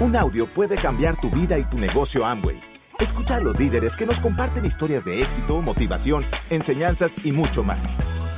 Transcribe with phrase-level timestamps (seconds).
[0.00, 2.58] Un audio puede cambiar tu vida y tu negocio Amway.
[2.98, 7.78] Escucha a los líderes que nos comparten historias de éxito, motivación, enseñanzas y mucho más.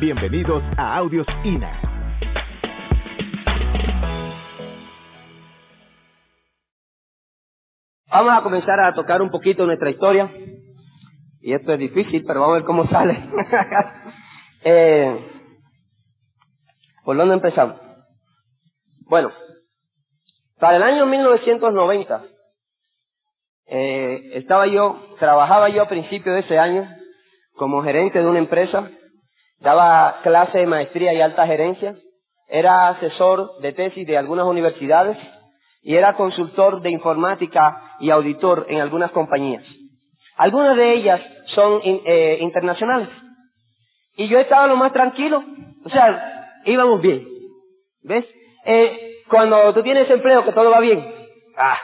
[0.01, 1.71] Bienvenidos a Audios INA.
[8.11, 10.33] Vamos a comenzar a tocar un poquito nuestra historia.
[11.43, 13.25] Y esto es difícil, pero vamos a ver cómo sale.
[14.65, 15.31] eh,
[17.05, 17.77] ¿Por dónde empezamos?
[19.09, 19.31] Bueno,
[20.63, 22.23] para el año 1990,
[23.67, 26.89] eh, estaba yo, trabajaba yo a principios de ese año
[27.57, 28.89] como gerente de una empresa,
[29.59, 31.97] daba clase de maestría y alta gerencia,
[32.47, 35.19] era asesor de tesis de algunas universidades
[35.83, 39.65] y era consultor de informática y auditor en algunas compañías.
[40.37, 41.21] Algunas de ellas
[41.57, 43.09] son eh, internacionales.
[44.17, 45.43] Y yo estaba lo más tranquilo,
[45.85, 47.27] o sea, íbamos bien.
[48.05, 48.25] ¿Ves?
[48.65, 51.03] Eh, cuando tú tienes empleo que todo va bien,
[51.57, 51.79] ah,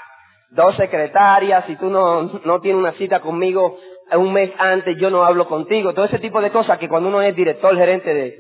[0.50, 3.78] dos secretarias, si tú no, no tienes una cita conmigo
[4.12, 7.22] un mes antes, yo no hablo contigo, todo ese tipo de cosas que cuando uno
[7.22, 8.34] es director, gerente de,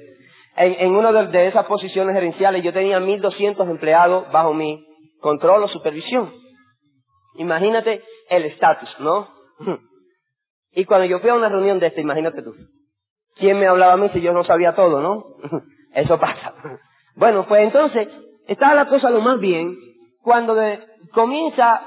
[0.56, 4.86] en, en una de, de, esas posiciones gerenciales yo tenía 1.200 empleados bajo mi
[5.20, 6.30] control o supervisión.
[7.36, 9.28] Imagínate el estatus, ¿no?
[10.70, 12.54] Y cuando yo fui a una reunión de esta, imagínate tú,
[13.36, 15.24] ¿quién me hablaba a mí si yo no sabía todo, no?
[15.94, 16.54] Eso pasa.
[17.16, 18.06] Bueno, pues entonces,
[18.48, 19.76] estaba la cosa lo más bien
[20.22, 20.56] cuando
[21.12, 21.80] comienza,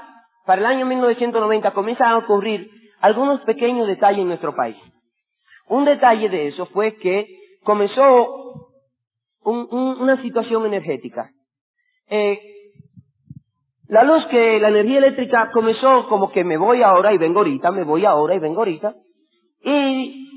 [0.46, 4.76] para el año 1990, comienzan a ocurrir algunos pequeños detalles en nuestro país.
[5.68, 7.26] Un detalle de eso fue que
[7.62, 8.72] comenzó
[9.44, 11.30] un, un, una situación energética.
[12.08, 12.38] Eh,
[13.88, 17.70] la luz que, la energía eléctrica comenzó como que me voy ahora y vengo ahorita,
[17.70, 18.94] me voy ahora y vengo ahorita.
[19.64, 20.28] Y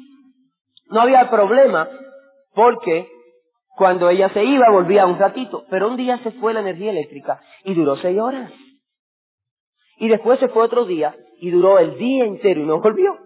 [0.90, 1.88] no había problema
[2.54, 3.15] porque
[3.76, 7.40] cuando ella se iba volvía un ratito, pero un día se fue la energía eléctrica
[7.64, 8.52] y duró seis horas.
[9.98, 13.18] Y después se fue otro día y duró el día entero y no volvió.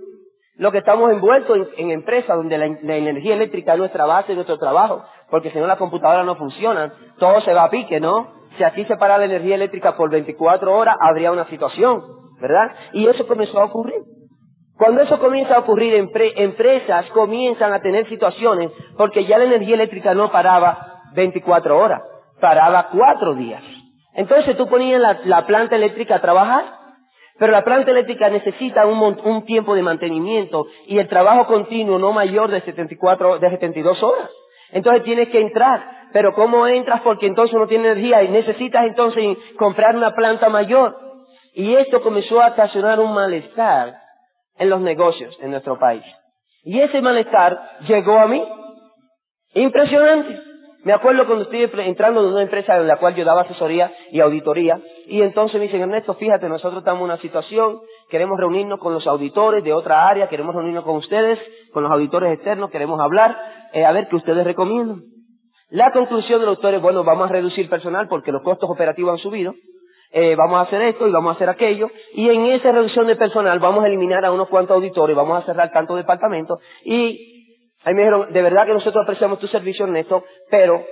[0.58, 4.58] Lo que estamos envueltos en, empresas donde la, la, energía eléctrica es nuestra base, nuestro
[4.58, 8.34] trabajo, porque si no las computadoras no funcionan, todo se va a pique, ¿no?
[8.58, 12.04] Si aquí se para la energía eléctrica por 24 horas, habría una situación,
[12.42, 12.76] ¿verdad?
[12.92, 14.02] Y eso comenzó a ocurrir.
[14.80, 19.76] Cuando eso comienza a ocurrir, empre empresas comienzan a tener situaciones porque ya la energía
[19.76, 22.02] eléctrica no paraba 24 horas,
[22.40, 23.62] paraba cuatro días.
[24.14, 26.64] Entonces tú ponías la, la planta eléctrica a trabajar,
[27.38, 32.14] pero la planta eléctrica necesita un, un, tiempo de mantenimiento y el trabajo continuo no
[32.14, 34.30] mayor de 74, de 72 horas.
[34.72, 36.08] Entonces tienes que entrar.
[36.14, 37.02] Pero ¿cómo entras?
[37.02, 40.96] Porque entonces no tienes energía y necesitas entonces comprar una planta mayor.
[41.54, 43.99] Y esto comenzó a ocasionar un malestar
[44.60, 46.04] en los negocios en nuestro país.
[46.64, 48.44] Y ese malestar llegó a mí.
[49.56, 50.40] Impresionante.
[50.84, 54.22] Me acuerdo cuando estuve entrando en una empresa en la cual yo daba asesoría y
[54.22, 58.94] auditoría, y entonces me dicen, Ernesto, fíjate, nosotros estamos en una situación, queremos reunirnos con
[58.94, 61.38] los auditores de otra área, queremos reunirnos con ustedes,
[61.74, 63.38] con los auditores externos, queremos hablar,
[63.74, 65.02] eh, a ver qué ustedes recomiendan.
[65.70, 69.18] La conclusión de los auditores, bueno, vamos a reducir personal porque los costos operativos han
[69.18, 69.56] subido,
[70.12, 73.16] eh, vamos a hacer esto y vamos a hacer aquello, y en esa reducción de
[73.16, 77.94] personal vamos a eliminar a unos cuantos auditores, vamos a cerrar tantos departamentos, y ahí
[77.94, 80.84] me dijeron, de verdad que nosotros apreciamos tu servicio, Ernesto, pero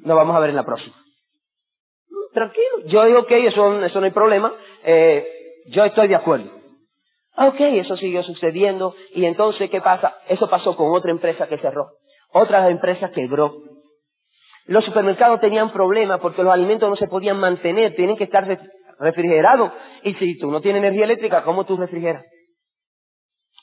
[0.00, 0.94] nos vamos a ver en la próxima.
[2.32, 4.52] Tranquilo, yo digo, ok, eso, eso no hay problema,
[4.84, 5.26] eh,
[5.68, 6.50] yo estoy de acuerdo.
[7.38, 10.16] Ok, eso siguió sucediendo, y entonces, ¿qué pasa?
[10.28, 11.88] Eso pasó con otra empresa que cerró,
[12.32, 13.52] otra empresa quebró,
[14.66, 18.46] los supermercados tenían problemas porque los alimentos no se podían mantener, tienen que estar
[18.98, 19.72] refrigerados.
[20.02, 22.24] Y si tú no tienes energía eléctrica, ¿cómo tú refrigeras?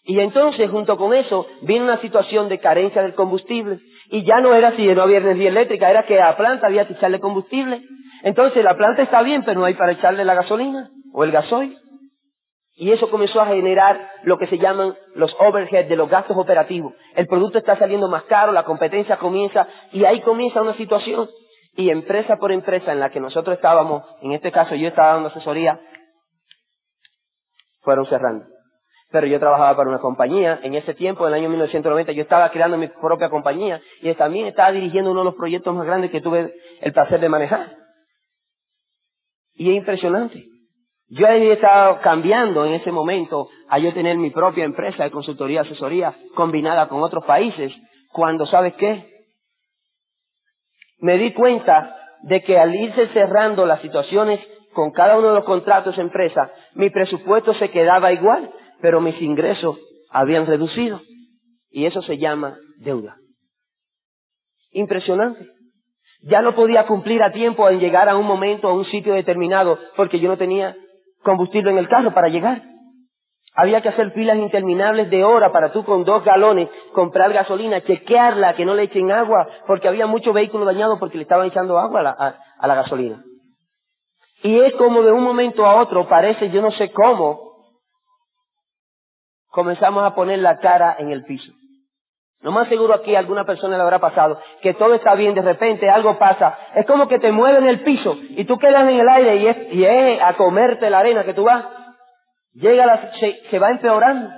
[0.06, 3.80] Y entonces, junto con eso, vino una situación de carencia del combustible.
[4.10, 6.86] Y ya no era si no había energía eléctrica, era que a la planta había
[6.88, 7.82] que echarle combustible.
[8.24, 11.78] Entonces, la planta está bien, pero no hay para echarle la gasolina o el gasoil.
[12.76, 16.94] Y eso comenzó a generar lo que se llaman los overheads de los gastos operativos.
[17.16, 21.30] El producto está saliendo más caro, la competencia comienza y ahí comienza una situación.
[21.76, 25.30] Y empresa por empresa en la que nosotros estábamos, en este caso yo estaba dando
[25.30, 25.80] asesoría,
[27.82, 28.46] fueron cerrando.
[29.12, 32.50] Pero yo trabajaba para una compañía, en ese tiempo, en el año 1990, yo estaba
[32.50, 36.22] creando mi propia compañía y también estaba dirigiendo uno de los proyectos más grandes que
[36.22, 37.76] tuve el placer de manejar.
[39.54, 40.53] Y es impresionante.
[41.16, 45.62] Yo había estado cambiando en ese momento a yo tener mi propia empresa de consultoría
[45.62, 47.72] y asesoría combinada con otros países,
[48.12, 49.06] cuando, ¿sabes qué?
[50.98, 54.40] Me di cuenta de que al irse cerrando las situaciones
[54.74, 58.50] con cada uno de los contratos de empresa, mi presupuesto se quedaba igual,
[58.82, 59.78] pero mis ingresos
[60.10, 61.00] habían reducido.
[61.70, 63.18] Y eso se llama deuda.
[64.72, 65.46] Impresionante.
[66.24, 69.78] Ya no podía cumplir a tiempo en llegar a un momento, a un sitio determinado,
[69.96, 70.76] porque yo no tenía
[71.24, 72.62] combustible en el carro para llegar.
[73.56, 78.56] Había que hacer filas interminables de hora para tú con dos galones comprar gasolina, chequearla,
[78.56, 82.00] que no le echen agua, porque había muchos vehículos dañados porque le estaban echando agua
[82.00, 83.24] a la, a la gasolina.
[84.42, 87.54] Y es como de un momento a otro, parece, yo no sé cómo,
[89.50, 91.54] comenzamos a poner la cara en el piso.
[92.44, 95.42] Lo más seguro aquí a alguna persona le habrá pasado que todo está bien, de
[95.42, 96.58] repente algo pasa.
[96.76, 99.58] Es como que te mueven el piso y tú quedas en el aire y es,
[99.74, 101.64] y es a comerte la arena que tú vas.
[102.54, 104.30] Llega la, se, se va empeorando.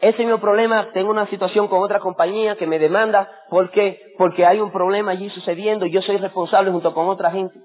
[0.00, 0.90] Ese es mi problema.
[0.92, 3.26] Tengo una situación con otra compañía que me demanda.
[3.48, 4.12] ¿Por qué?
[4.18, 7.58] Porque hay un problema allí sucediendo y yo soy responsable junto con otra gente.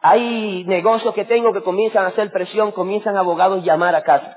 [0.00, 4.36] Hay negocios que tengo que comienzan a hacer presión, comienzan abogados a llamar a casa.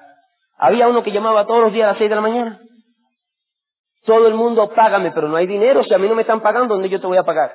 [0.59, 2.61] Había uno que llamaba todos los días a las seis de la mañana.
[4.05, 5.83] Todo el mundo págame, pero no hay dinero.
[5.83, 7.53] Si a mí no me están pagando, ¿dónde yo te voy a pagar?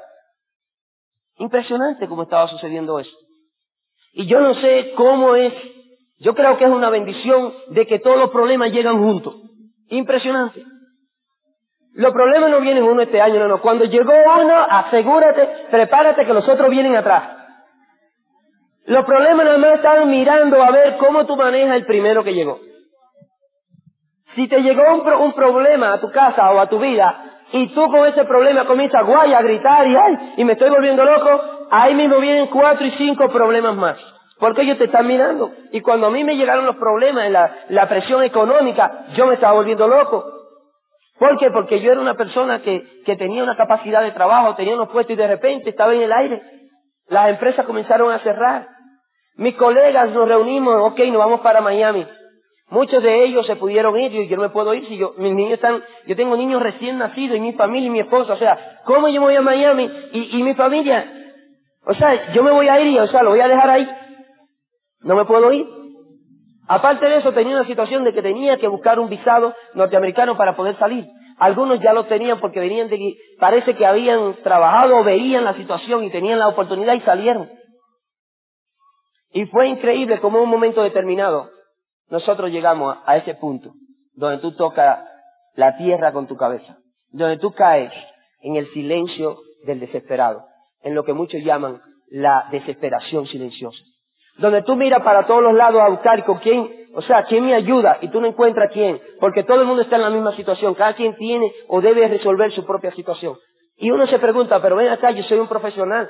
[1.39, 3.11] Impresionante cómo estaba sucediendo eso.
[4.13, 5.53] Y yo no sé cómo es.
[6.19, 9.35] Yo creo que es una bendición de que todos los problemas llegan juntos.
[9.89, 10.65] Impresionante.
[11.95, 13.61] Los problemas no vienen uno este año, no, no.
[13.61, 17.37] Cuando llegó uno, asegúrate, prepárate que los otros vienen atrás.
[18.85, 22.61] Los problemas nada más están mirando a ver cómo tú manejas el primero que llegó.
[24.37, 28.07] Si te llegó un, problema a tu casa o a tu vida y tú con
[28.07, 31.41] ese problema comienzas guay a gritar y ay, y me estoy volviendo loco,
[31.71, 33.97] ahí mismo vienen cuatro y cinco problemas más.
[34.39, 35.51] Porque ellos te están mirando.
[35.73, 39.55] Y cuando a mí me llegaron los problemas, la, la presión económica, yo me estaba
[39.55, 40.23] volviendo loco.
[41.19, 41.51] ¿Por qué?
[41.51, 45.15] Porque yo era una persona que, que tenía una capacidad de trabajo, tenía unos puestos
[45.15, 46.43] y de repente estaba en el aire.
[47.09, 48.67] Las empresas comenzaron a cerrar.
[49.37, 52.07] Mis colegas nos reunimos, ok, nos vamos para Miami.
[52.69, 55.33] Muchos de ellos se pudieron ir y yo no me puedo ir si yo, mis
[55.33, 58.81] niños están, yo tengo niños recién nacidos y mi familia y mi esposa, o sea,
[58.85, 61.13] ¿cómo yo me voy a Miami y, mi familia?
[61.85, 63.89] O sea, yo me voy a ir y, o sea, lo voy a dejar ahí.
[65.03, 65.65] No me puedo ir.
[66.67, 70.57] Aparte de eso, tenía una situación de que tenía que buscar un visado norteamericano para
[70.57, 71.07] poder salir.
[71.39, 72.99] Algunos ya lo tenían porque venían de,
[73.39, 77.49] parece que habían trabajado o veían la situación y tenían la oportunidad y salieron.
[79.31, 81.51] Y fue increíble como un momento determinado
[82.11, 83.73] nosotros llegamos a ese punto
[84.15, 85.01] donde tú tocas
[85.55, 86.77] la tierra con tu cabeza,
[87.11, 87.93] donde tú caes
[88.43, 90.45] en el silencio del desesperado,
[90.83, 91.81] en lo que muchos llaman
[92.11, 93.79] la desesperación silenciosa,
[94.39, 97.55] donde tú miras para todos los lados a buscar con quién, o sea, quién me
[97.55, 100.75] ayuda y tú no encuentras quién, porque todo el mundo está en la misma situación,
[100.75, 103.37] cada quien tiene o debe resolver su propia situación.
[103.79, 106.09] Y uno se pregunta, pero ven acá, yo soy un profesional,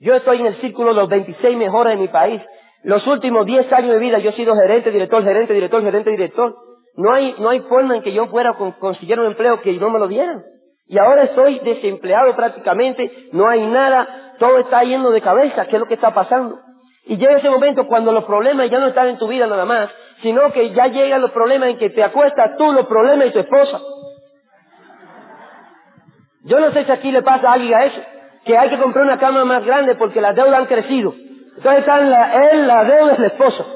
[0.00, 2.40] yo estoy en el círculo de los 26 mejores de mi país,
[2.84, 6.54] los últimos 10 años de vida yo he sido gerente, director, gerente, director, gerente, director.
[6.96, 9.90] No hay, no hay forma en que yo fuera con, conseguir un empleo que no
[9.90, 10.42] me lo dieran.
[10.86, 15.80] Y ahora estoy desempleado prácticamente, no hay nada, todo está yendo de cabeza, ¿qué es
[15.80, 16.58] lo que está pasando?
[17.04, 19.90] Y llega ese momento cuando los problemas ya no están en tu vida nada más,
[20.22, 23.38] sino que ya llegan los problemas en que te acuestas tú, los problemas y tu
[23.40, 23.80] esposa.
[26.44, 28.00] Yo no sé si aquí le pasa a alguien a eso,
[28.44, 31.14] que hay que comprar una cama más grande porque las deudas han crecido.
[31.58, 33.66] Entonces está en la, él, la deuda esposo.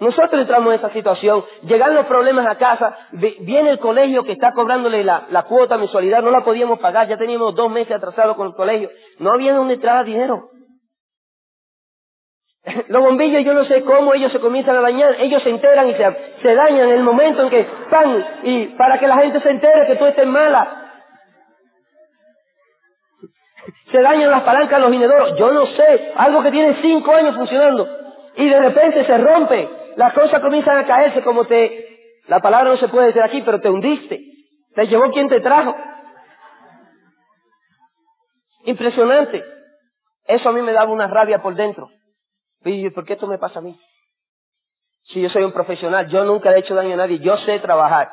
[0.00, 4.52] Nosotros entramos en esa situación, llegan los problemas a casa, viene el colegio que está
[4.52, 8.48] cobrándole la, la, cuota mensualidad, no la podíamos pagar, ya teníamos dos meses atrasados con
[8.48, 10.50] el colegio, no había donde entrar dinero.
[12.88, 15.94] Los bombillos, yo no sé cómo ellos se comienzan a dañar, ellos se enteran y
[15.94, 19.48] se, se dañan en el momento en que están, y para que la gente se
[19.48, 20.83] entere que tú estés mala,
[23.90, 25.38] se dañan las palancas de los inodoros.
[25.38, 27.88] Yo no sé, algo que tiene cinco años funcionando
[28.36, 32.78] y de repente se rompe, las cosas comienzan a caerse como te, la palabra no
[32.78, 34.20] se puede decir aquí, pero te hundiste,
[34.74, 35.76] te llevó quien te trajo.
[38.64, 39.44] Impresionante.
[40.26, 41.90] Eso a mí me daba una rabia por dentro.
[42.64, 43.78] Y ¿por qué esto me pasa a mí?
[45.12, 48.10] Si yo soy un profesional, yo nunca he hecho daño a nadie, yo sé trabajar.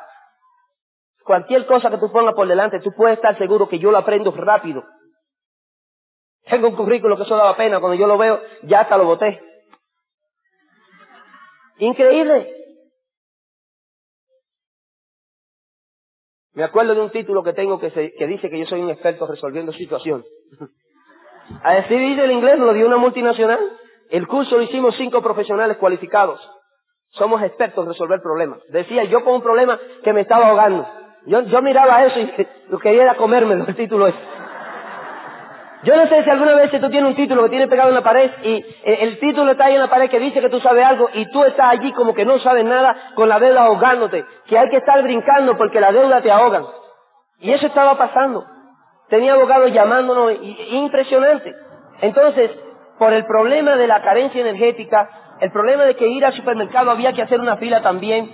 [1.24, 4.30] Cualquier cosa que tú pongas por delante, tú puedes estar seguro que yo lo aprendo
[4.32, 4.84] rápido.
[6.48, 9.40] Tengo un currículo que eso daba pena, cuando yo lo veo, ya hasta lo boté.
[11.78, 12.62] Increíble.
[16.54, 17.88] Me acuerdo de un título que tengo que,
[18.26, 20.26] dice que yo soy un experto resolviendo situaciones.
[21.62, 23.58] A decir el inglés, lo dio una multinacional.
[24.10, 26.40] El curso lo hicimos cinco profesionales cualificados.
[27.10, 28.60] Somos expertos en resolver problemas.
[28.68, 30.86] Decía yo con un problema que me estaba ahogando.
[31.26, 34.14] Yo, miraba eso y lo quería era comérmelo, el título es.
[35.84, 38.02] Yo no sé si alguna vez tú tienes un título que tienes pegado en la
[38.02, 40.84] pared y eh, el título está ahí en la pared que dice que tú sabes
[40.84, 44.58] algo y tú estás allí como que no sabes nada con la deuda ahogándote, que
[44.58, 46.64] hay que estar brincando porque la deuda te ahogan.
[47.40, 48.44] Y eso estaba pasando.
[49.08, 50.32] tenía abogados llamándonos,
[50.70, 51.52] impresionante.
[52.00, 52.50] Entonces,
[52.98, 55.08] por el problema de la carencia energética,
[55.40, 58.30] el problema de que ir al supermercado había que hacer una fila también.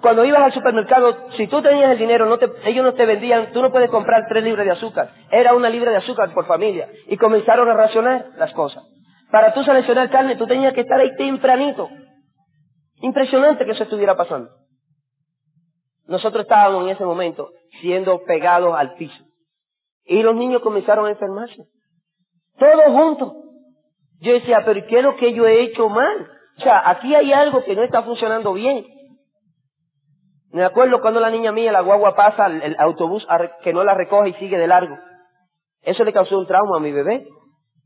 [0.00, 3.52] Cuando ibas al supermercado, si tú tenías el dinero, no te, ellos no te vendían,
[3.52, 5.10] tú no puedes comprar tres libras de azúcar.
[5.30, 6.88] Era una libra de azúcar por familia.
[7.08, 8.82] Y comenzaron a racionar las cosas.
[9.30, 11.88] Para tú seleccionar carne, tú tenías que estar ahí tempranito.
[13.02, 14.50] Impresionante que eso estuviera pasando.
[16.06, 19.24] Nosotros estábamos en ese momento siendo pegados al piso.
[20.04, 21.62] Y los niños comenzaron a enfermarse.
[22.58, 23.32] Todos juntos.
[24.20, 26.28] Yo decía, pero ¿qué es lo que yo he hecho mal?
[26.58, 28.84] O sea, aquí hay algo que no está funcionando bien.
[30.52, 33.26] Me acuerdo cuando la niña mía, la guagua pasa, el autobús
[33.62, 34.98] que no la recoge y sigue de largo.
[35.82, 37.26] Eso le causó un trauma a mi bebé.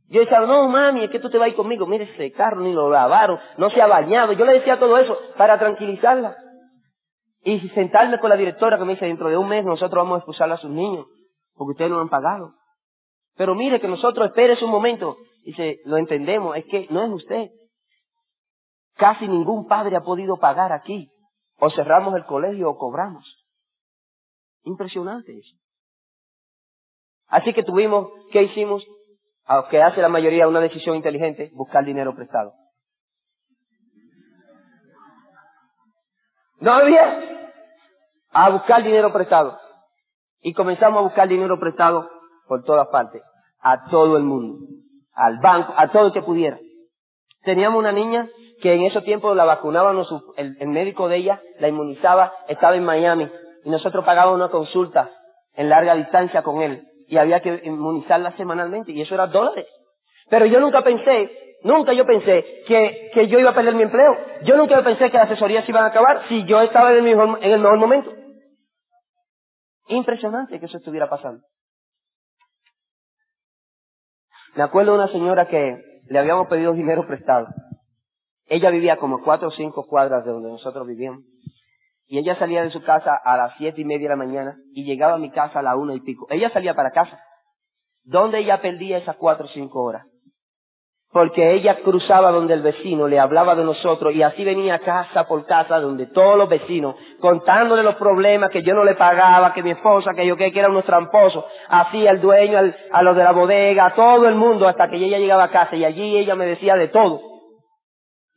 [0.09, 1.87] Yo decía, no mami, es que tú te vas a ir conmigo.
[1.87, 4.33] Mire ese carro, ni lo lavaron, no se ha bañado.
[4.33, 6.37] Yo le decía todo eso para tranquilizarla.
[7.43, 10.19] Y sentarme con la directora que me dice, dentro de un mes nosotros vamos a
[10.19, 11.07] expulsarla a sus niños,
[11.55, 12.53] porque ustedes no han pagado.
[13.37, 15.17] Pero mire que nosotros, espérese un momento.
[15.45, 17.51] Dice, lo entendemos, es que no es usted.
[18.97, 21.11] Casi ningún padre ha podido pagar aquí.
[21.59, 23.25] O cerramos el colegio o cobramos.
[24.65, 25.57] Impresionante eso.
[27.29, 28.85] Así que tuvimos, ¿qué hicimos?
[29.47, 32.53] Aunque hace la mayoría una decisión inteligente, buscar dinero prestado.
[36.61, 37.35] No había
[38.31, 39.59] a buscar dinero prestado.
[40.41, 42.11] Y comenzamos a buscar dinero prestado
[42.47, 43.23] por todas partes,
[43.61, 44.67] a todo el mundo,
[45.15, 46.59] al banco, a todo el que pudiera.
[47.45, 48.29] Teníamos una niña
[48.61, 52.85] que en esos tiempos la vacunábamos, el, el médico de ella la inmunizaba, estaba en
[52.85, 53.31] Miami
[53.65, 55.11] y nosotros pagábamos una consulta
[55.55, 59.67] en larga distancia con él y había que inmunizarla semanalmente y eso era dólares.
[60.31, 64.17] Pero yo nunca pensé, nunca yo pensé que, que yo iba a perder mi empleo.
[64.45, 67.39] Yo nunca pensé que las asesorías iban a acabar si yo estaba en el, mejor,
[67.43, 68.11] en el mejor momento.
[69.89, 71.43] Impresionante que eso estuviera pasando.
[74.55, 77.49] Me acuerdo de una señora que le habíamos pedido dinero prestado.
[78.47, 81.23] Ella vivía como cuatro o cinco cuadras de donde nosotros vivíamos.
[82.07, 84.85] Y ella salía de su casa a las siete y media de la mañana y
[84.85, 86.27] llegaba a mi casa a la una y pico.
[86.31, 87.19] Ella salía para casa.
[88.05, 90.07] ¿Dónde ella perdía esas cuatro o cinco horas?
[91.15, 95.47] Porque ella cruzaba donde el vecino le hablaba de nosotros y así venía casa por
[95.47, 99.71] casa donde todos los vecinos contándole los problemas que yo no le pagaba, que mi
[99.71, 102.59] esposa, que yo que, era unos tramposos, así al dueño,
[102.91, 105.77] a los de la bodega, a todo el mundo hasta que ella llegaba a casa
[105.77, 107.21] y allí ella me decía de todo.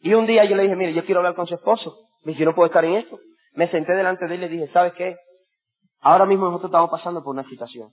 [0.01, 1.95] Y un día yo le dije, mire, yo quiero hablar con su esposo.
[2.25, 3.17] Me dice, yo no puedo estar en esto.
[3.55, 5.15] Me senté delante de él y le dije, ¿sabes qué?
[6.01, 7.89] Ahora mismo nosotros estamos pasando por una situación.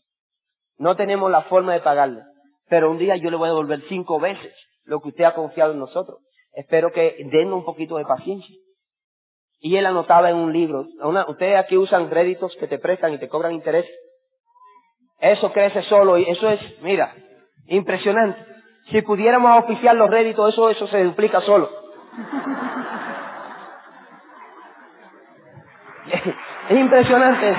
[0.77, 2.21] No tenemos la forma de pagarle,
[2.69, 4.53] pero un día yo le voy a devolver cinco veces
[4.85, 6.19] lo que usted ha confiado en nosotros.
[6.53, 8.55] Espero que den un poquito de paciencia.
[9.61, 10.85] Y él anotaba en un libro,
[11.29, 13.87] ustedes aquí usan créditos que te prestan y te cobran interés.
[15.21, 17.15] Eso crece solo y eso es, mira,
[17.69, 18.39] impresionante.
[18.91, 21.71] Si pudiéramos oficiar los réditos, eso, eso se duplica solo.
[26.69, 27.57] es impresionante.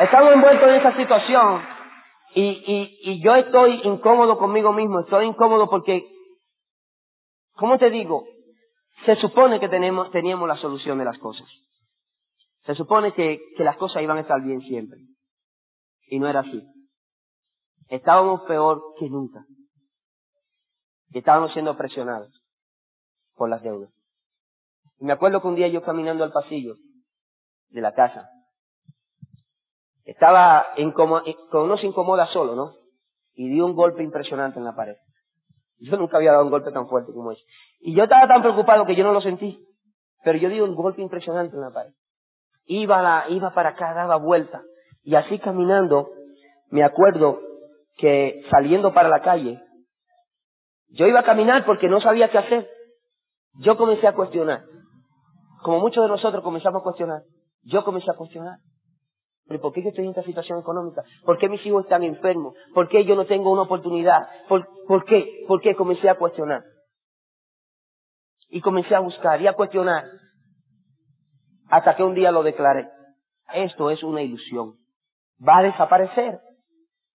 [0.00, 1.77] Estamos envueltos en esa situación
[2.34, 6.04] y, y, y yo estoy incómodo conmigo mismo, estoy incómodo porque,
[7.54, 8.24] ¿cómo te digo?
[9.06, 11.46] Se supone que tenemos, teníamos la solución de las cosas.
[12.64, 14.98] Se supone que, que las cosas iban a estar bien siempre.
[16.08, 16.62] Y no era así.
[17.88, 19.44] Estábamos peor que nunca.
[21.10, 22.30] Y estábamos siendo presionados
[23.34, 23.90] por las deudas.
[24.98, 26.74] Y me acuerdo que un día yo caminando al pasillo
[27.70, 28.28] de la casa,
[30.08, 32.72] estaba con uno se incomoda solo, ¿no?
[33.34, 34.96] Y dio un golpe impresionante en la pared.
[35.80, 37.42] Yo nunca había dado un golpe tan fuerte como ese.
[37.80, 39.62] Y yo estaba tan preocupado que yo no lo sentí.
[40.24, 41.92] Pero yo di un golpe impresionante en la pared.
[42.64, 44.62] Iba, la, iba para acá, daba vuelta.
[45.02, 46.08] Y así caminando,
[46.70, 47.40] me acuerdo
[47.98, 49.60] que saliendo para la calle,
[50.88, 52.70] yo iba a caminar porque no sabía qué hacer.
[53.60, 54.64] Yo comencé a cuestionar.
[55.62, 57.20] Como muchos de nosotros comenzamos a cuestionar.
[57.62, 58.58] Yo comencé a cuestionar.
[59.48, 61.02] ¿Pero por qué estoy en esta situación económica?
[61.24, 62.54] ¿Por qué mis hijos están enfermos?
[62.74, 64.28] ¿Por qué yo no tengo una oportunidad?
[64.46, 65.44] ¿Por, ¿por qué?
[65.48, 66.62] ¿Por qué comencé a cuestionar?
[68.50, 70.04] Y comencé a buscar y a cuestionar.
[71.70, 72.88] Hasta que un día lo declaré.
[73.54, 74.74] Esto es una ilusión.
[75.46, 76.40] Va a desaparecer.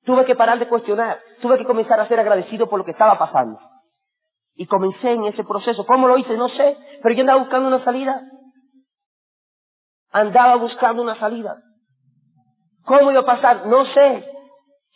[0.04, 1.20] Tuve que parar de cuestionar.
[1.40, 3.60] Tuve que comenzar a ser agradecido por lo que estaba pasando.
[4.56, 5.86] Y comencé en ese proceso.
[5.86, 6.36] ¿Cómo lo hice?
[6.36, 6.78] No sé.
[7.04, 8.22] Pero yo andaba buscando una salida.
[10.12, 11.58] Andaba buscando una salida.
[12.86, 13.66] ¿Cómo iba a pasar?
[13.66, 14.30] No sé.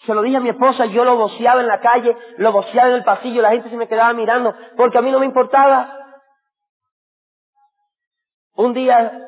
[0.05, 2.95] Se lo dije a mi esposa, yo lo voceaba en la calle, lo voceaba en
[2.95, 5.93] el pasillo, la gente se me quedaba mirando, porque a mí no me importaba.
[8.55, 9.27] Un día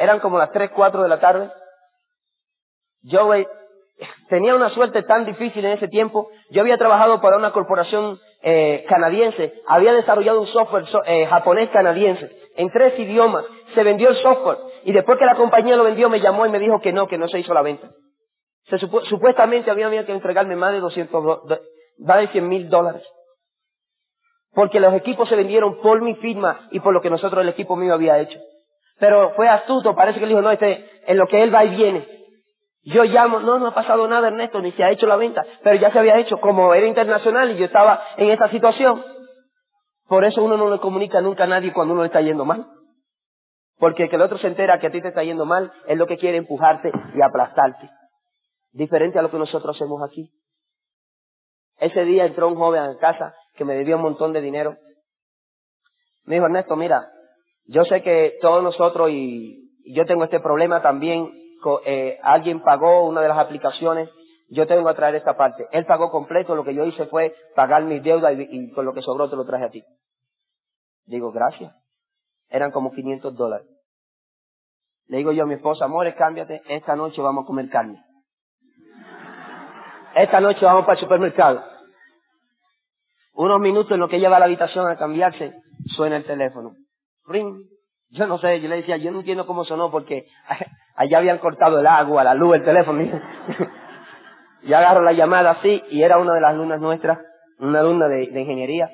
[0.00, 1.50] Eran como las tres, cuatro de la tarde.
[3.02, 3.46] Yo eh,
[4.30, 6.30] tenía una suerte tan difícil en ese tiempo.
[6.48, 12.30] Yo había trabajado para una corporación eh, canadiense, había desarrollado un software eh, japonés canadiense
[12.56, 13.44] en tres idiomas.
[13.74, 16.58] Se vendió el software y después que la compañía lo vendió me llamó y me
[16.58, 17.90] dijo que no, que no se hizo la venta.
[18.68, 21.42] Se supuestamente había, había que entregarme más de 200,
[21.98, 23.02] más de 100 mil dólares.
[24.54, 27.76] Porque los equipos se vendieron por mi firma y por lo que nosotros, el equipo
[27.76, 28.38] mío, había hecho.
[28.98, 31.76] Pero fue astuto, parece que él dijo, no, este, en lo que él va y
[31.76, 32.06] viene.
[32.82, 35.76] Yo llamo, no, no ha pasado nada Ernesto, ni se ha hecho la venta, pero
[35.76, 39.04] ya se había hecho, como era internacional y yo estaba en esa situación.
[40.08, 42.66] Por eso uno no le comunica nunca a nadie cuando uno le está yendo mal.
[43.80, 46.06] Porque que el otro se entera que a ti te está yendo mal, es lo
[46.06, 47.90] que quiere empujarte y aplastarte.
[48.72, 50.30] Diferente a lo que nosotros hacemos aquí.
[51.78, 54.76] Ese día entró un joven a casa que me debía un montón de dinero.
[56.24, 57.10] Me dijo, Ernesto, mira,
[57.64, 61.32] yo sé que todos nosotros y, yo tengo este problema también,
[61.86, 64.10] eh, alguien pagó una de las aplicaciones,
[64.50, 65.66] yo tengo que traer esta parte.
[65.72, 69.00] Él pagó completo, lo que yo hice fue pagar mis deudas y, con lo que
[69.00, 69.82] sobró te lo traje a ti.
[71.06, 71.74] Digo, gracias.
[72.50, 73.66] Eran como 500 dólares.
[75.06, 78.00] Le digo yo a mi esposa, amores, cámbiate, esta noche vamos a comer carne.
[80.14, 81.64] Esta noche vamos para el supermercado.
[83.34, 85.52] Unos minutos en lo que ella va a la habitación a cambiarse,
[85.96, 86.74] suena el teléfono.
[87.26, 87.56] Ring.
[88.10, 90.26] Yo no sé, yo le decía, yo no entiendo cómo sonó porque
[90.96, 93.02] allá habían cortado el agua, la luz, el teléfono.
[94.64, 97.18] yo agarro la llamada así y era una de las alumnas nuestras,
[97.60, 98.90] una alumna de, de ingeniería,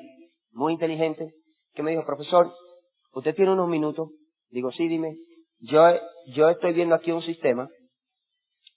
[0.51, 1.31] muy inteligente,
[1.73, 2.51] que me dijo, profesor,
[3.17, 4.09] ¿usted tiene unos minutos?
[4.49, 5.17] Digo, sí, dime.
[5.59, 5.81] Yo,
[6.35, 7.67] yo estoy viendo aquí un sistema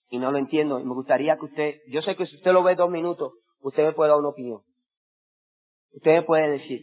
[0.08, 2.62] y no lo entiendo y me gustaría que usted, yo sé que si usted lo
[2.62, 4.60] ve dos minutos, usted me puede dar una opinión.
[5.92, 6.80] Usted me puede decir.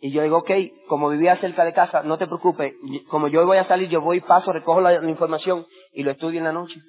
[0.00, 0.50] Y yo digo, ok,
[0.88, 2.72] como vivía cerca de casa, no te preocupes,
[3.08, 6.44] como yo voy a salir, yo voy, paso, recojo la, información y lo estudio en
[6.44, 6.80] la noche.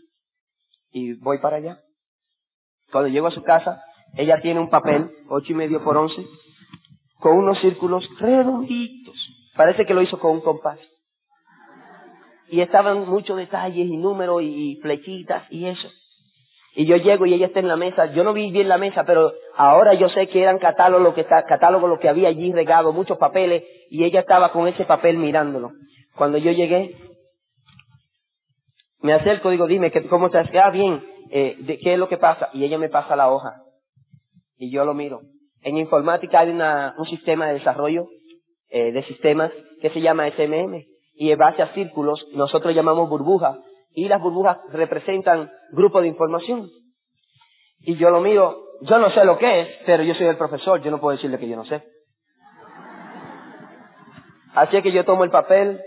[0.91, 1.79] Y voy para allá.
[2.91, 3.83] Cuando llego a su casa,
[4.15, 6.23] ella tiene un papel, ocho y medio por once,
[7.19, 9.28] con unos círculos redonditos.
[9.59, 10.79] Parece que lo hizo con un compás.
[12.47, 15.89] Y estaban muchos detalles y números y flechitas y eso.
[16.77, 18.05] Y yo llego y ella está en la mesa.
[18.13, 21.21] Yo no vi bien la mesa, pero ahora yo sé que eran catálogos lo que
[21.21, 25.17] está, catálogo lo que había allí regado, muchos papeles, y ella estaba con ese papel
[25.17, 25.71] mirándolo.
[26.15, 26.95] Cuando yo llegué,
[29.01, 30.47] me acerco, digo, dime, ¿cómo estás?
[30.55, 32.47] Ah, bien, eh, ¿qué es lo que pasa?
[32.53, 33.61] Y ella me pasa la hoja.
[34.57, 35.19] Y yo lo miro.
[35.63, 38.07] En informática hay una, un sistema de desarrollo
[38.69, 39.51] eh, de sistemas
[39.81, 40.83] que se llama SMM.
[41.15, 43.57] Y en base a círculos, nosotros llamamos burbujas
[43.93, 46.69] y las burbujas representan grupos de información.
[47.81, 50.81] Y yo lo miro, yo no sé lo que es, pero yo soy el profesor,
[50.81, 51.83] yo no puedo decirle que yo no sé.
[54.55, 55.81] Así que yo tomo el papel,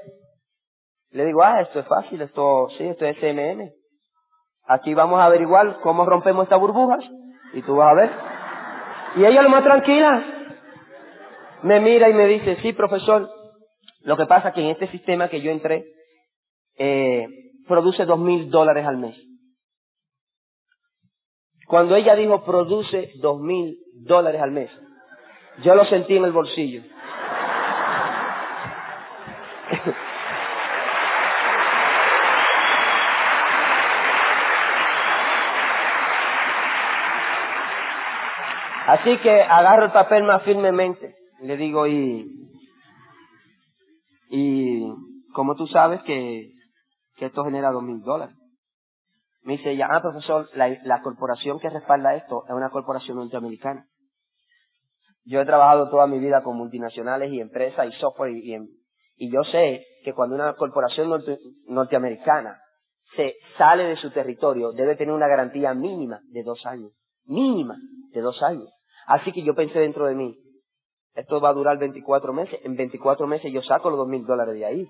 [1.11, 3.71] le digo, ah, esto es fácil, esto, sí, esto es SMM.
[4.67, 7.05] Aquí vamos a averiguar cómo rompemos estas burbujas
[7.53, 8.11] y tú vas a ver.
[9.17, 10.42] Y ella lo más tranquila
[11.63, 13.29] me mira y me dice, sí, profesor,
[14.03, 15.85] lo que pasa es que en este sistema que yo entré,
[16.79, 17.27] eh,
[17.69, 19.17] produce dos mil dólares al mes.
[21.67, 24.71] Cuando ella dijo produce dos mil dólares al mes,
[25.63, 26.83] yo lo sentí en el bolsillo.
[38.87, 41.22] Así que agarro el papel más firmemente.
[41.43, 42.49] Le digo, y,
[44.31, 44.83] y
[45.35, 46.53] como tú sabes que
[47.17, 48.35] que esto genera dos mil dólares.
[49.43, 53.87] Me dice ella, ah, profesor, la, corporación que respalda esto es una corporación norteamericana.
[55.25, 58.57] Yo he trabajado toda mi vida con multinacionales y empresas y software y,
[59.17, 61.13] y, yo sé que cuando una corporación
[61.69, 62.61] norteamericana
[63.17, 66.93] se sale de su territorio debe tener una garantía mínima de dos años.
[67.25, 67.77] Mínima
[68.13, 68.69] de dos años.
[69.07, 70.37] Así que yo pensé dentro de mí,
[71.15, 72.59] esto va a durar 24 meses.
[72.65, 74.89] En 24 meses yo saco los dos mil dólares de ahí.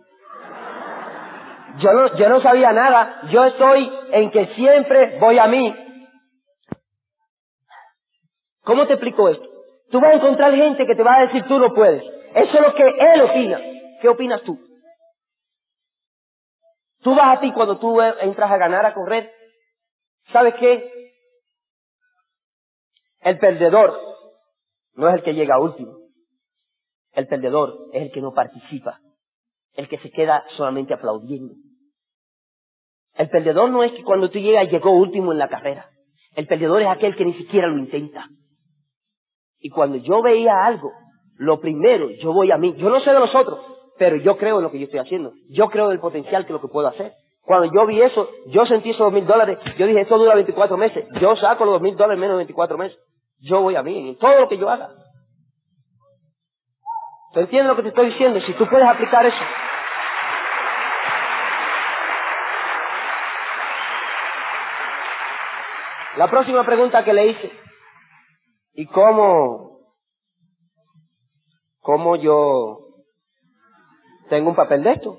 [1.79, 3.23] Yo no, yo no sabía nada.
[3.31, 5.75] Yo estoy en que siempre voy a mí.
[8.63, 9.49] ¿Cómo te explico esto?
[9.91, 12.03] Tú vas a encontrar gente que te va a decir tú no puedes.
[12.35, 13.61] Eso es lo que él opina.
[14.01, 14.59] ¿Qué opinas tú?
[17.03, 19.33] Tú vas a ti cuando tú entras a ganar, a correr.
[20.33, 20.89] ¿Sabes qué?
[23.21, 23.99] El perdedor
[24.95, 26.02] no es el que llega último.
[27.13, 29.01] El perdedor es el que no participa
[29.75, 31.55] el que se queda solamente aplaudiendo.
[33.15, 35.87] El perdedor no es que cuando tú llegas llegó último en la carrera.
[36.35, 38.27] El perdedor es aquel que ni siquiera lo intenta.
[39.61, 40.91] Y cuando yo veía algo,
[41.37, 42.75] lo primero, yo voy a mí.
[42.77, 43.61] Yo no sé de los otros,
[43.99, 45.33] pero yo creo en lo que yo estoy haciendo.
[45.51, 47.13] Yo creo en el potencial que lo que puedo hacer.
[47.43, 50.77] Cuando yo vi eso, yo sentí esos dos mil dólares, yo dije, esto dura 24
[50.77, 52.99] meses, yo saco los dos mil dólares menos de 24 meses.
[53.41, 54.91] Yo voy a mí, en todo lo que yo haga.
[57.33, 58.41] ¿Tú entiendes lo que te estoy diciendo?
[58.41, 59.45] Si tú puedes aplicar eso.
[66.17, 67.51] La próxima pregunta que le hice,
[68.75, 69.79] ¿y cómo,
[71.81, 72.79] cómo yo
[74.29, 75.19] tengo un papel de esto?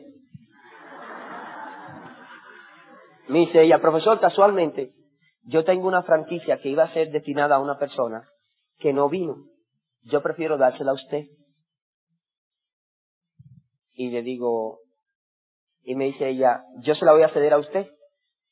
[3.27, 4.91] Me dice ella, profesor, casualmente,
[5.45, 8.29] yo tengo una franquicia que iba a ser destinada a una persona
[8.77, 9.37] que no vino.
[10.03, 11.23] Yo prefiero dársela a usted.
[13.93, 14.79] Y le digo,
[15.83, 17.87] y me dice ella, yo se la voy a ceder a usted.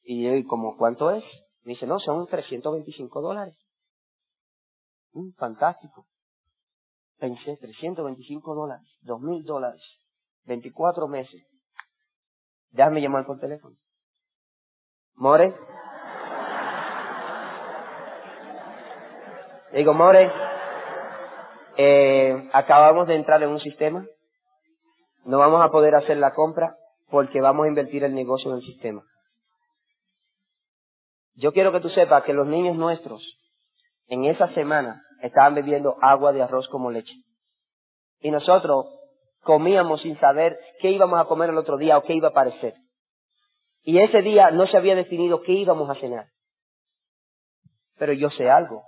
[0.03, 1.23] Y yo, ¿y como cuánto es?
[1.63, 3.55] Me dice, no, son 325 dólares.
[5.13, 6.05] Mm, fantástico.
[7.19, 9.81] Pensé, 325 dólares, 2.000 dólares,
[10.45, 11.43] 24 meses.
[12.71, 13.75] Déjame llamar por teléfono.
[15.15, 15.53] More.
[19.73, 20.31] Digo, More,
[21.77, 24.05] eh, acabamos de entrar en un sistema.
[25.25, 26.75] No vamos a poder hacer la compra
[27.09, 29.03] porque vamos a invertir el negocio en el sistema.
[31.35, 33.21] Yo quiero que tú sepas que los niños nuestros
[34.07, 37.13] en esa semana estaban bebiendo agua de arroz como leche.
[38.19, 38.85] Y nosotros
[39.41, 42.75] comíamos sin saber qué íbamos a comer el otro día o qué iba a parecer.
[43.83, 46.27] Y ese día no se había definido qué íbamos a cenar.
[47.97, 48.83] Pero yo sé algo.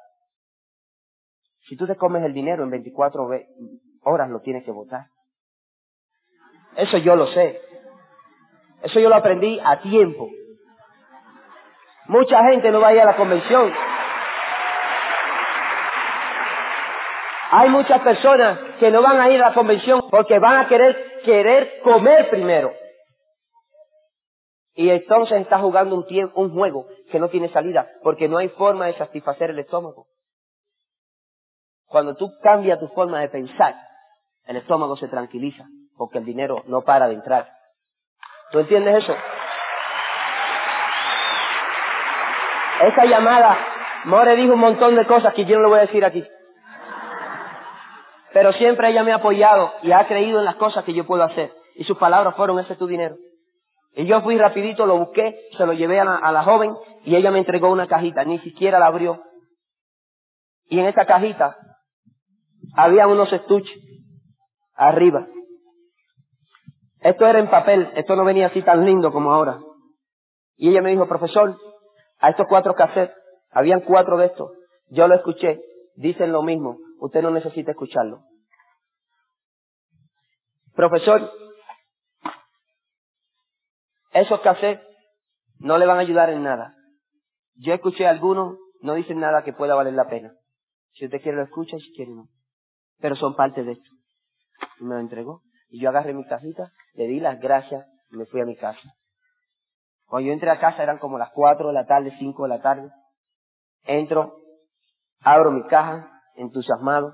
[1.68, 3.28] Si tú te comes el dinero en 24
[4.04, 5.06] horas lo tienes que votar.
[6.76, 7.62] Eso yo lo sé.
[8.84, 10.30] Eso yo lo aprendí a tiempo.
[12.08, 13.74] Mucha gente no va a ir a la convención.
[17.52, 21.22] Hay muchas personas que no van a ir a la convención porque van a querer
[21.24, 22.74] querer comer primero.
[24.76, 28.50] Y entonces está jugando un, tiempo, un juego que no tiene salida porque no hay
[28.50, 30.08] forma de satisfacer el estómago.
[31.86, 33.76] Cuando tú cambias tu forma de pensar,
[34.48, 35.64] el estómago se tranquiliza
[35.98, 37.48] porque el dinero no para de entrar.
[38.52, 39.16] ¿Tú entiendes eso?
[42.82, 43.58] Esa llamada,
[44.06, 46.24] More dijo un montón de cosas que yo no le voy a decir aquí.
[48.34, 51.24] Pero siempre ella me ha apoyado y ha creído en las cosas que yo puedo
[51.24, 51.54] hacer.
[51.76, 53.16] Y sus palabras fueron, ese es tu dinero.
[53.96, 56.76] Y yo fui rapidito, lo busqué, se lo llevé a la, a la joven
[57.06, 59.22] y ella me entregó una cajita, ni siquiera la abrió.
[60.66, 61.58] Y en esa cajita
[62.76, 63.78] había unos estuches
[64.76, 65.28] arriba.
[67.04, 69.60] Esto era en papel, esto no venía así tan lindo como ahora.
[70.56, 71.58] Y ella me dijo, profesor,
[72.20, 73.16] a estos cuatro cassettes,
[73.52, 74.52] habían cuatro de estos,
[74.90, 75.62] yo lo escuché,
[75.96, 78.22] dicen lo mismo, usted no necesita escucharlo.
[80.76, 81.30] Profesor,
[84.12, 84.88] esos cassettes
[85.60, 86.74] no le van a ayudar en nada.
[87.56, 90.34] Yo escuché algunos, no dicen nada que pueda valer la pena.
[90.94, 92.30] Si usted quiere lo escucha si quiere no.
[93.00, 93.90] Pero son parte de esto.
[94.80, 95.42] Y me lo entregó.
[95.70, 98.82] Y yo agarré mi cajita, le di las gracias y me fui a mi casa.
[100.08, 102.62] Cuando yo entré a casa eran como las cuatro de la tarde, cinco de la
[102.62, 102.90] tarde.
[103.86, 104.36] Entro,
[105.22, 107.14] abro mi caja, entusiasmado.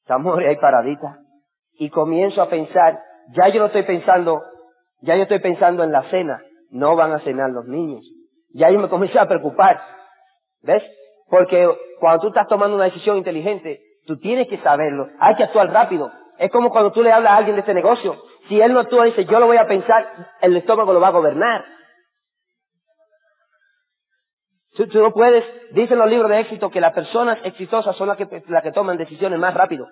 [0.00, 1.18] Estamos ahí paradita.
[1.78, 4.42] Y comienzo a pensar, ya yo no estoy pensando,
[5.02, 6.42] ya yo estoy pensando en la cena.
[6.70, 8.04] No van a cenar los niños.
[8.52, 9.80] Ya yo me comencé a preocupar.
[10.62, 10.82] ¿Ves?
[11.28, 11.68] Porque
[12.00, 15.08] cuando tú estás tomando una decisión inteligente, tú tienes que saberlo.
[15.20, 16.10] Hay que actuar rápido.
[16.38, 18.16] Es como cuando tú le hablas a alguien de este negocio.
[18.48, 20.06] Si él no actúa dice, yo lo voy a pensar,
[20.42, 21.64] el estómago lo va a gobernar.
[24.76, 28.42] Tú, no puedes, dicen los libros de éxito que las personas exitosas son las que,
[28.48, 29.86] las que toman decisiones más rápido.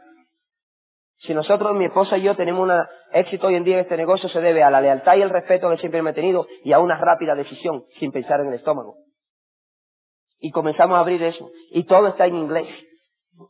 [1.18, 2.76] Si nosotros, mi esposa y yo, tenemos un
[3.12, 5.70] éxito hoy en día en este negocio, se debe a la lealtad y el respeto
[5.70, 8.96] que siempre me he tenido y a una rápida decisión sin pensar en el estómago.
[10.40, 11.48] Y comenzamos a abrir eso.
[11.70, 12.66] Y todo está en inglés.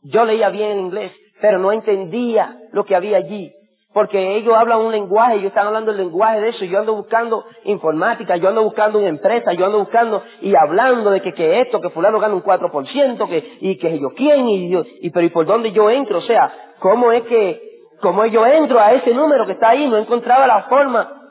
[0.03, 1.11] Yo leía bien en inglés,
[1.41, 3.51] pero no entendía lo que había allí
[3.93, 7.45] porque ellos hablan un lenguaje, ellos están hablando el lenguaje de eso, yo ando buscando
[7.63, 11.79] informática, yo ando buscando una empresa, yo ando buscando y hablando de que, que esto,
[11.79, 15.29] que fulano gana un 4%, que, y que yo quién, y yo, y pero y
[15.29, 17.61] por dónde yo entro, o sea, cómo es que,
[18.01, 21.23] cómo yo entro a ese número que está ahí, no encontraba la forma,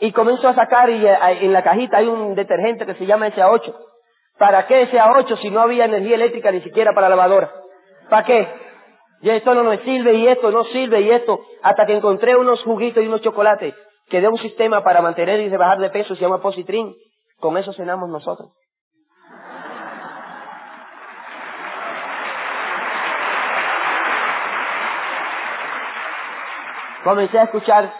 [0.00, 3.74] y comienzo a sacar y en la cajita hay un detergente que se llama SA8.
[4.38, 7.50] ¿Para qué SA8 si no había energía eléctrica ni siquiera para la lavadora?
[8.08, 8.48] ¿Para qué?
[9.20, 12.62] Y esto no me sirve y esto no sirve y esto, hasta que encontré unos
[12.62, 13.74] juguitos y unos chocolates
[14.08, 16.94] que de un sistema para mantener y rebajar de peso, se llama Positrin.
[17.40, 18.50] Con eso cenamos nosotros.
[27.04, 27.92] Comencé a escuchar,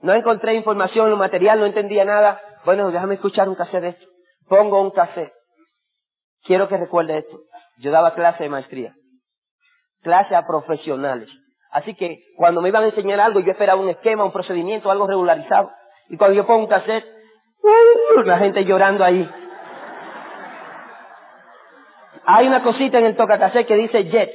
[0.00, 2.40] no encontré información, lo material, no entendía nada.
[2.64, 4.06] Bueno, déjame escuchar un cassette de esto.
[4.48, 5.32] Pongo un cassette.
[6.44, 7.38] Quiero que recuerde esto.
[7.78, 8.94] Yo daba clase de maestría.
[10.02, 11.28] Clase a profesionales.
[11.70, 15.06] Así que cuando me iban a enseñar algo, yo esperaba un esquema, un procedimiento, algo
[15.06, 15.70] regularizado.
[16.10, 17.06] Y cuando yo pongo un cassette,
[17.62, 18.20] ¡uh!
[18.22, 19.28] la gente llorando ahí.
[22.24, 24.30] Hay una cosita en el tocacassette que dice Jet.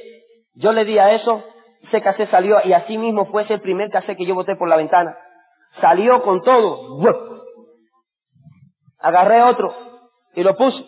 [0.54, 1.44] Yo le di a eso,
[1.82, 4.76] ese cassette salió y así mismo fue ese primer cassette que yo boté por la
[4.76, 5.16] ventana.
[5.80, 6.98] Salió con todo.
[8.98, 9.72] Agarré otro
[10.34, 10.84] y lo puse.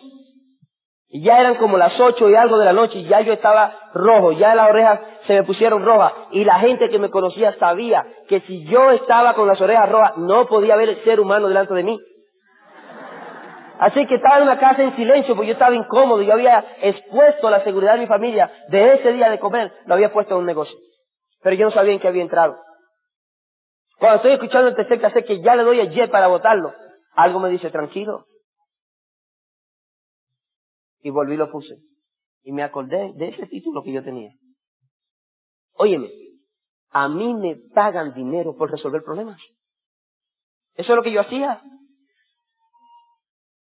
[1.13, 3.73] Y ya eran como las ocho y algo de la noche y ya yo estaba
[3.93, 8.05] rojo, ya las orejas se me pusieron rojas y la gente que me conocía sabía
[8.29, 11.73] que si yo estaba con las orejas rojas no podía ver el ser humano delante
[11.73, 11.99] de mí.
[13.79, 17.49] Así que estaba en una casa en silencio porque yo estaba incómodo, yo había expuesto
[17.49, 20.45] la seguridad de mi familia de ese día de comer, lo había puesto en un
[20.45, 20.77] negocio.
[21.43, 22.55] Pero yo no sabía en qué había entrado.
[23.99, 26.71] Cuando estoy escuchando el tercer cassette que ya le doy a para votarlo,
[27.15, 28.25] algo me dice, tranquilo,
[31.01, 31.77] y volví y lo puse.
[32.43, 34.31] Y me acordé de ese título que yo tenía.
[35.75, 36.09] Óyeme,
[36.91, 39.39] a mí me pagan dinero por resolver problemas.
[40.75, 41.61] Eso es lo que yo hacía.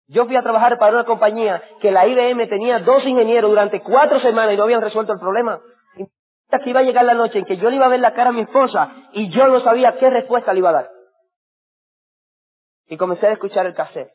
[0.07, 4.19] Yo fui a trabajar para una compañía que la IBM tenía dos ingenieros durante cuatro
[4.19, 5.61] semanas y no habían resuelto el problema.
[5.95, 6.05] Y
[6.63, 8.31] que iba a llegar la noche en que yo le iba a ver la cara
[8.31, 10.89] a mi esposa y yo no sabía qué respuesta le iba a dar.
[12.87, 14.11] Y comencé a escuchar el cassette.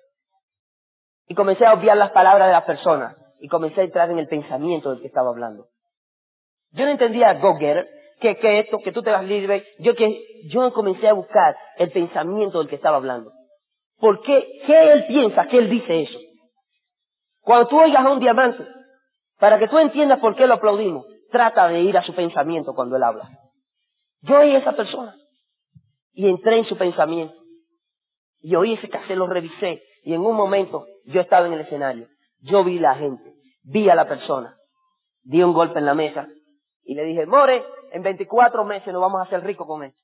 [1.28, 3.16] Y comencé a obviar las palabras de las personas.
[3.40, 5.66] Y comencé a entrar en el pensamiento del que estaba hablando.
[6.72, 7.88] Yo no entendía go getter,
[8.20, 9.64] que, que esto, que tú te vas libre.
[9.78, 13.32] Yo que, yo comencé a buscar el pensamiento del que estaba hablando.
[13.98, 14.46] ¿Por qué?
[14.66, 16.18] ¿Qué él piensa que él dice eso?
[17.40, 18.64] Cuando tú oigas a un diamante,
[19.38, 22.96] para que tú entiendas por qué lo aplaudimos, trata de ir a su pensamiento cuando
[22.96, 23.28] él habla.
[24.22, 25.14] Yo oí a esa persona
[26.12, 27.34] y entré en su pensamiento.
[28.40, 32.06] Y oí ese cassette, lo revisé y en un momento yo estaba en el escenario.
[32.40, 34.56] Yo vi la gente, vi a la persona,
[35.24, 36.28] di un golpe en la mesa
[36.84, 39.98] y le dije, More, en 24 meses nos vamos a hacer ricos con esto.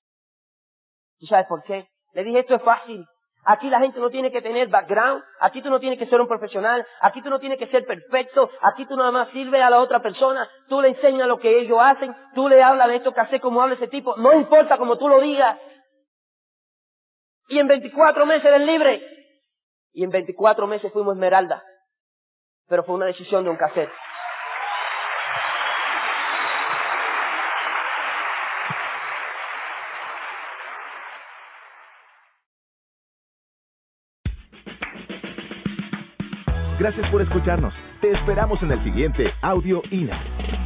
[1.21, 1.87] ¿Tú sabes por qué?
[2.15, 3.07] Le dije, esto es fácil.
[3.45, 6.27] Aquí la gente no tiene que tener background, aquí tú no tienes que ser un
[6.27, 9.79] profesional, aquí tú no tienes que ser perfecto, aquí tú nada más sirves a la
[9.79, 13.21] otra persona, tú le enseñas lo que ellos hacen, tú le hablas de esto que
[13.21, 15.61] hace como habla ese tipo, no importa como tú lo digas.
[17.49, 19.22] Y en 24 meses eres libre.
[19.93, 21.63] Y en 24 meses fuimos Esmeralda.
[22.69, 23.91] Pero fue una decisión de un cassette.
[36.79, 37.73] Gracias por escucharnos.
[38.01, 40.62] Te esperamos en el siguiente Audio INA.